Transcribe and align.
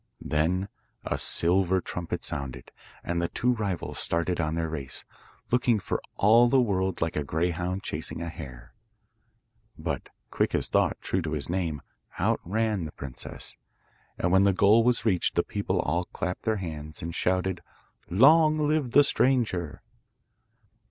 Then 0.25 0.67
a 1.03 1.15
silver 1.19 1.79
trumpet 1.79 2.23
sounded, 2.23 2.71
and 3.03 3.21
the 3.21 3.27
two 3.29 3.53
rivals 3.53 3.99
started 3.99 4.41
on 4.41 4.55
their 4.55 4.67
race, 4.67 5.05
looking 5.51 5.77
for 5.77 6.01
all 6.15 6.49
the 6.49 6.59
world 6.59 7.01
like 7.01 7.15
a 7.15 7.23
greyhound 7.23 7.83
chasing 7.83 8.19
a 8.19 8.27
hare. 8.27 8.73
But 9.77 10.09
Quick 10.31 10.55
as 10.55 10.69
Thought, 10.69 10.97
true 11.01 11.21
to 11.21 11.33
his 11.33 11.51
name, 11.51 11.83
outran 12.19 12.85
the 12.85 12.91
princess, 12.93 13.59
and 14.17 14.31
when 14.31 14.43
the 14.43 14.53
goal 14.53 14.83
was 14.83 15.05
reached 15.05 15.35
the 15.35 15.43
people 15.43 15.79
all 15.79 16.05
clapped 16.05 16.45
their 16.45 16.55
hands 16.57 17.03
and 17.03 17.13
shouted, 17.13 17.61
'Long 18.09 18.57
live 18.57 18.93
the 18.93 19.03
stranger! 19.03 19.83